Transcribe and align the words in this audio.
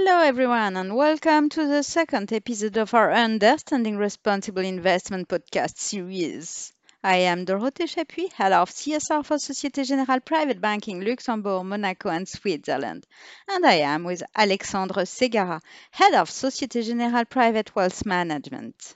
Hello, 0.00 0.20
everyone, 0.20 0.76
and 0.76 0.94
welcome 0.94 1.48
to 1.48 1.66
the 1.66 1.82
second 1.82 2.32
episode 2.32 2.76
of 2.76 2.94
our 2.94 3.10
Understanding 3.12 3.96
Responsible 3.96 4.62
Investment 4.62 5.26
podcast 5.26 5.76
series. 5.76 6.72
I 7.02 7.16
am 7.16 7.44
Dorothée 7.44 7.88
Chapuis, 7.88 8.32
head 8.32 8.52
of 8.52 8.70
CSR 8.70 9.24
for 9.24 9.40
Societe 9.40 9.82
Generale 9.82 10.20
Private 10.20 10.60
Banking 10.60 11.00
Luxembourg, 11.00 11.66
Monaco, 11.66 12.10
and 12.10 12.28
Switzerland. 12.28 13.08
And 13.48 13.66
I 13.66 13.80
am 13.92 14.04
with 14.04 14.22
Alexandre 14.36 15.02
Segara, 15.02 15.60
head 15.90 16.14
of 16.14 16.30
Societe 16.30 16.82
Generale 16.82 17.24
Private 17.24 17.74
Wealth 17.74 18.06
Management. 18.06 18.94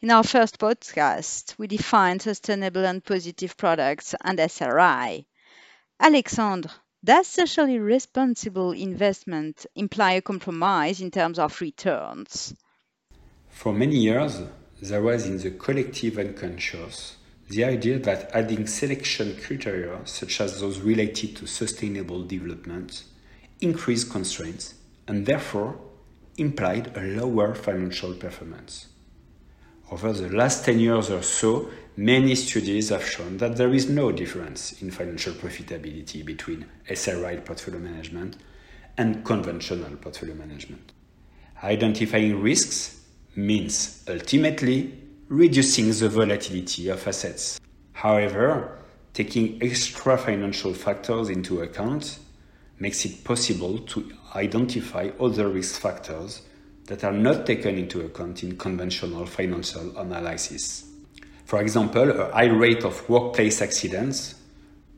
In 0.00 0.12
our 0.12 0.22
first 0.22 0.60
podcast, 0.60 1.58
we 1.58 1.66
defined 1.66 2.22
sustainable 2.22 2.86
and 2.86 3.04
positive 3.04 3.56
products 3.56 4.14
and 4.22 4.38
SRI. 4.38 5.26
Alexandre, 5.98 6.70
does 7.04 7.26
socially 7.26 7.78
responsible 7.78 8.72
investment 8.72 9.66
imply 9.74 10.12
a 10.12 10.22
compromise 10.22 11.00
in 11.00 11.10
terms 11.10 11.38
of 11.38 11.60
returns? 11.60 12.54
For 13.48 13.72
many 13.72 13.96
years, 13.96 14.40
there 14.80 15.02
was 15.02 15.26
in 15.26 15.38
the 15.38 15.50
collective 15.50 16.18
unconscious 16.18 17.16
the 17.48 17.64
idea 17.64 17.98
that 17.98 18.30
adding 18.32 18.66
selection 18.66 19.36
criteria, 19.36 20.00
such 20.04 20.40
as 20.40 20.60
those 20.60 20.80
related 20.80 21.36
to 21.36 21.46
sustainable 21.46 22.24
development, 22.24 23.04
increased 23.60 24.10
constraints 24.10 24.74
and 25.06 25.26
therefore 25.26 25.78
implied 26.38 26.96
a 26.96 27.02
lower 27.02 27.54
financial 27.54 28.14
performance. 28.14 28.88
Over 29.92 30.14
the 30.14 30.34
last 30.34 30.64
10 30.64 30.78
years 30.78 31.10
or 31.10 31.20
so, 31.20 31.68
many 31.98 32.34
studies 32.34 32.88
have 32.88 33.06
shown 33.06 33.36
that 33.36 33.58
there 33.58 33.74
is 33.74 33.90
no 33.90 34.10
difference 34.10 34.80
in 34.80 34.90
financial 34.90 35.34
profitability 35.34 36.24
between 36.24 36.64
SRI 36.88 37.36
portfolio 37.44 37.78
management 37.78 38.38
and 38.96 39.22
conventional 39.22 39.94
portfolio 39.96 40.34
management. 40.34 40.92
Identifying 41.62 42.40
risks 42.40 43.02
means 43.36 44.02
ultimately 44.08 44.98
reducing 45.28 45.90
the 45.90 46.08
volatility 46.08 46.88
of 46.88 47.06
assets. 47.06 47.60
However, 47.92 48.78
taking 49.12 49.62
extra 49.62 50.16
financial 50.16 50.72
factors 50.72 51.28
into 51.28 51.60
account 51.60 52.18
makes 52.78 53.04
it 53.04 53.24
possible 53.24 53.76
to 53.80 54.10
identify 54.34 55.10
other 55.20 55.50
risk 55.50 55.82
factors 55.82 56.40
that 56.86 57.04
are 57.04 57.12
not 57.12 57.46
taken 57.46 57.76
into 57.76 58.00
account 58.00 58.42
in 58.42 58.56
conventional 58.56 59.26
financial 59.26 59.96
analysis. 59.98 60.84
For 61.44 61.60
example, 61.60 62.10
a 62.10 62.32
high 62.32 62.46
rate 62.46 62.84
of 62.84 63.08
workplace 63.08 63.62
accidents 63.62 64.34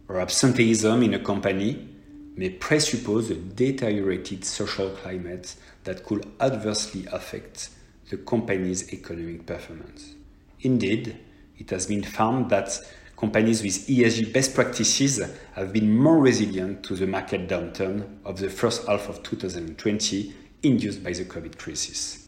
or 0.09 0.21
absenteeism 0.21 1.03
in 1.03 1.15
a 1.15 1.19
company 1.19 1.89
may 2.37 2.51
presuppose 2.51 3.31
a 3.31 3.35
deteriorated 3.35 4.45
social 4.45 4.91
climate 4.91 5.55
that 5.85 6.05
could 6.05 6.27
adversely 6.41 7.07
affect 7.13 7.71
the 8.11 8.17
company's 8.19 8.93
economic 8.93 9.47
performance. 9.47 10.15
Indeed, 10.61 11.19
it 11.59 11.71
has 11.71 11.87
been 11.87 12.03
found 12.03 12.51
that 12.51 12.79
companies 13.17 13.63
with 13.63 13.87
ESG 13.87 14.33
best 14.33 14.55
practices 14.55 15.21
have 15.55 15.73
been 15.73 15.97
more 15.97 16.19
resilient 16.19 16.83
to 16.85 16.95
the 16.97 17.07
market 17.07 17.49
downturn 17.49 18.19
of 18.25 18.39
the 18.39 18.51
first 18.51 18.87
half 18.87 19.09
of 19.09 19.23
2020 19.23 20.35
induced 20.65 21.03
by 21.05 21.13
the 21.13 21.25
COVID 21.25 21.59
crisis. 21.59 22.27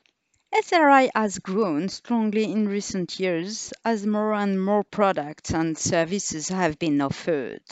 SRI 0.53 1.11
has 1.15 1.39
grown 1.39 1.89
strongly 1.89 2.45
in 2.45 2.69
recent 2.69 3.21
years 3.21 3.73
as 3.85 4.07
more 4.07 4.33
and 4.33 4.65
more 4.65 4.85
products 4.85 5.51
and 5.51 5.77
services 5.77 6.49
have 6.49 6.79
been 6.79 7.01
offered. 7.01 7.63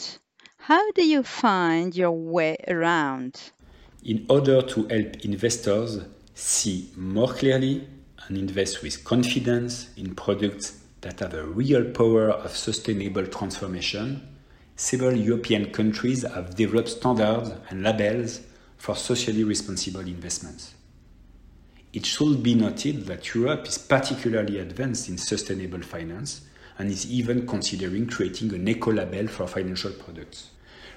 How 0.59 0.91
do 0.93 1.07
you 1.07 1.23
find 1.23 1.95
your 1.95 2.13
way 2.13 2.57
around? 2.69 3.53
In 4.03 4.27
order 4.29 4.61
to 4.61 4.87
help 4.89 5.25
investors 5.25 6.01
see 6.35 6.91
more 6.97 7.29
clearly 7.29 7.87
and 8.27 8.37
invest 8.37 8.83
with 8.83 9.05
confidence 9.05 9.91
in 9.97 10.15
products 10.15 10.81
that 11.03 11.21
have 11.21 11.35
a 11.35 11.47
real 11.47 11.85
power 11.91 12.31
of 12.31 12.57
sustainable 12.57 13.27
transformation, 13.27 14.37
several 14.77 15.17
European 15.17 15.71
countries 15.71 16.23
have 16.23 16.55
developed 16.55 16.89
standards 16.89 17.53
and 17.71 17.83
labels 17.83 18.41
for 18.77 18.97
socially 18.97 19.45
responsible 19.45 20.01
investments. 20.01 20.75
It 21.93 22.05
should 22.07 22.43
be 22.43 22.55
noted 22.55 23.07
that 23.07 23.35
Europe 23.35 23.67
is 23.67 23.79
particularly 23.79 24.59
advanced 24.59 25.09
in 25.09 25.17
sustainable 25.17 25.83
finance 25.83 26.43
and 26.79 26.91
is 26.91 27.11
even 27.11 27.47
considering 27.47 28.07
creating 28.07 28.53
an 28.53 28.67
eco 28.67 28.93
label 28.93 29.29
for 29.29 29.47
financial 29.47 29.93
products. 29.93 30.51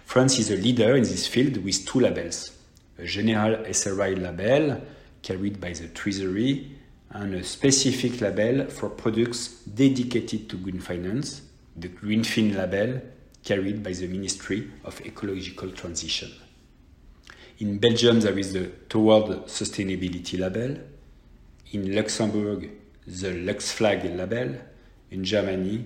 France 0.05 0.39
is 0.39 0.49
a 0.49 0.57
leader 0.57 0.95
in 0.95 1.03
this 1.03 1.27
field 1.27 1.57
with 1.57 1.85
two 1.85 1.99
labels 1.99 2.57
a 2.97 3.05
general 3.05 3.63
SRI 3.65 4.15
label 4.15 4.81
carried 5.21 5.61
by 5.61 5.71
the 5.73 5.87
Treasury 5.89 6.71
and 7.11 7.35
a 7.35 7.43
specific 7.43 8.19
label 8.21 8.65
for 8.69 8.89
products 8.89 9.61
dedicated 9.63 10.49
to 10.49 10.57
green 10.57 10.79
finance, 10.79 11.41
the 11.75 11.89
Greenfin 11.89 12.55
label 12.55 13.01
carried 13.43 13.83
by 13.83 13.91
the 13.91 14.07
Ministry 14.07 14.71
of 14.83 14.99
Ecological 15.01 15.71
Transition. 15.71 16.31
In 17.59 17.79
Belgium, 17.79 18.19
there 18.19 18.37
is 18.37 18.53
the 18.53 18.67
Toward 18.87 19.47
Sustainability 19.47 20.37
label. 20.37 20.77
In 21.71 21.95
Luxembourg, 21.95 22.69
the 23.07 23.33
Lux 23.33 23.71
Flag 23.71 24.03
label. 24.03 24.59
In 25.09 25.23
Germany, 25.23 25.83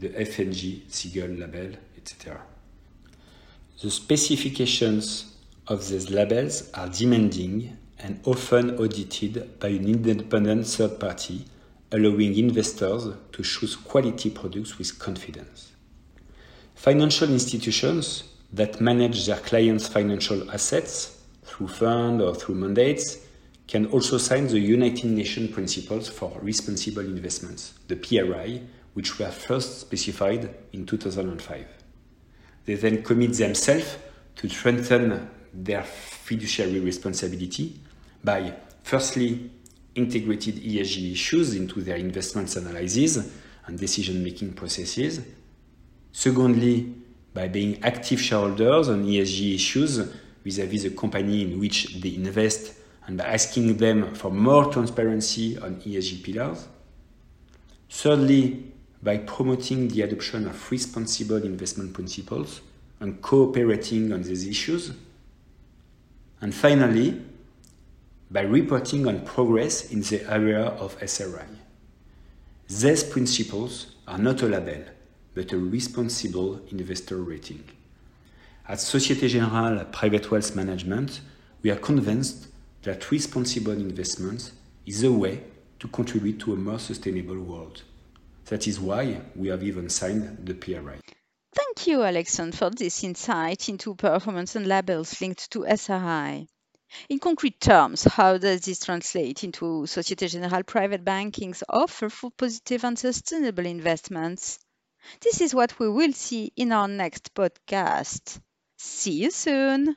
the 0.00 0.08
FNG 0.08 0.90
Siegel 0.90 1.28
label, 1.28 1.76
etc. 1.96 2.42
The 3.80 3.90
specifications 3.90 5.36
of 5.68 5.88
these 5.88 6.10
labels 6.10 6.68
are 6.74 6.88
demanding 6.88 7.76
and 8.00 8.20
often 8.24 8.80
audited 8.80 9.60
by 9.60 9.68
an 9.68 9.86
independent 9.86 10.66
third 10.66 10.98
party, 10.98 11.44
allowing 11.92 12.36
investors 12.36 13.06
to 13.30 13.42
choose 13.44 13.76
quality 13.76 14.30
products 14.30 14.76
with 14.76 14.98
confidence. 14.98 15.70
Financial 16.74 17.30
institutions 17.30 18.24
that 18.52 18.80
manage 18.80 19.26
their 19.26 19.38
clients' 19.38 19.88
financial 19.88 20.50
assets 20.50 21.22
through 21.44 21.68
funds 21.68 22.22
or 22.22 22.34
through 22.34 22.54
mandates 22.54 23.18
can 23.66 23.86
also 23.86 24.18
sign 24.18 24.46
the 24.46 24.58
United 24.58 25.10
Nations 25.10 25.50
Principles 25.50 26.08
for 26.08 26.38
Responsible 26.42 27.04
Investments, 27.04 27.74
the 27.88 27.96
PRI, 27.96 28.60
which 28.94 29.18
were 29.18 29.30
first 29.30 29.80
specified 29.80 30.54
in 30.72 30.84
2005. 30.84 31.66
They 32.66 32.74
then 32.74 33.02
commit 33.02 33.32
themselves 33.34 33.96
to 34.36 34.48
strengthen 34.48 35.30
their 35.54 35.82
fiduciary 35.82 36.80
responsibility 36.80 37.80
by 38.22 38.54
firstly 38.82 39.50
integrated 39.94 40.56
ESG 40.56 41.12
issues 41.12 41.54
into 41.54 41.82
their 41.82 41.96
investments 41.96 42.56
analysis 42.56 43.30
and 43.66 43.78
decision 43.78 44.22
making 44.22 44.52
processes. 44.52 45.20
Secondly, 46.12 47.01
by 47.34 47.48
being 47.48 47.82
active 47.82 48.20
shareholders 48.20 48.88
on 48.88 49.04
ESG 49.04 49.54
issues 49.54 49.98
vis-à-vis 50.44 50.82
the 50.82 50.90
company 50.90 51.42
in 51.42 51.58
which 51.58 52.00
they 52.00 52.14
invest 52.14 52.74
and 53.06 53.18
by 53.18 53.24
asking 53.24 53.76
them 53.76 54.14
for 54.14 54.30
more 54.30 54.72
transparency 54.72 55.58
on 55.58 55.76
ESG 55.76 56.22
pillars. 56.22 56.68
Thirdly, 57.90 58.72
by 59.02 59.18
promoting 59.18 59.88
the 59.88 60.02
adoption 60.02 60.46
of 60.46 60.70
responsible 60.70 61.44
investment 61.44 61.92
principles 61.92 62.60
and 63.00 63.20
cooperating 63.20 64.12
on 64.12 64.22
these 64.22 64.46
issues. 64.46 64.92
And 66.40 66.54
finally, 66.54 67.20
by 68.30 68.42
reporting 68.42 69.06
on 69.06 69.20
progress 69.20 69.90
in 69.92 70.00
the 70.02 70.24
area 70.32 70.64
of 70.64 70.96
SRI. 71.02 71.44
These 72.68 73.04
principles 73.04 73.96
are 74.06 74.18
not 74.18 74.42
a 74.42 74.46
label, 74.46 74.84
but 75.34 75.52
a 75.52 75.58
responsible 75.58 76.60
investor 76.70 77.16
rating. 77.16 77.64
At 78.68 78.80
Societe 78.80 79.28
Generale 79.28 79.84
Private 79.86 80.30
Wealth 80.30 80.54
Management, 80.54 81.20
we 81.62 81.70
are 81.70 81.76
convinced 81.76 82.48
that 82.82 83.10
responsible 83.10 83.72
investment 83.72 84.52
is 84.86 85.02
a 85.02 85.12
way 85.12 85.42
to 85.78 85.88
contribute 85.88 86.38
to 86.40 86.52
a 86.52 86.56
more 86.56 86.78
sustainable 86.78 87.38
world. 87.38 87.82
That 88.46 88.66
is 88.66 88.78
why 88.78 89.22
we 89.34 89.48
have 89.48 89.62
even 89.62 89.88
signed 89.88 90.44
the 90.44 90.54
PRI. 90.54 91.00
Thank 91.54 91.86
you, 91.86 92.02
Alexandre, 92.02 92.56
for 92.56 92.70
this 92.70 93.02
insight 93.04 93.68
into 93.68 93.94
performance 93.94 94.56
and 94.56 94.66
labels 94.66 95.20
linked 95.20 95.50
to 95.52 95.66
SRI. 95.66 96.46
In 97.08 97.18
concrete 97.18 97.60
terms, 97.60 98.04
how 98.04 98.38
does 98.38 98.60
this 98.62 98.80
translate 98.84 99.44
into 99.44 99.86
Societe 99.86 100.28
Generale 100.28 100.62
Private 100.62 101.04
Banking's 101.04 101.64
offer 101.68 102.10
for 102.10 102.30
positive 102.30 102.84
and 102.84 102.98
sustainable 102.98 103.66
investments? 103.66 104.58
This 105.20 105.40
is 105.40 105.54
what 105.54 105.78
we 105.78 105.88
will 105.88 106.12
see 106.12 106.52
in 106.56 106.72
our 106.72 106.88
next 106.88 107.34
podcast. 107.34 108.40
See 108.78 109.12
you 109.12 109.30
soon. 109.30 109.96